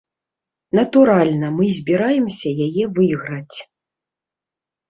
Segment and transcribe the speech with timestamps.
[0.79, 3.57] Натуральна, мы збіраемся яе выйграць.